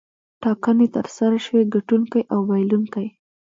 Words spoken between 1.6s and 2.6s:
ګټونکی او